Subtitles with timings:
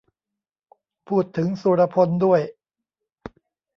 [1.07, 2.41] พูดถึงสุรพลด้วย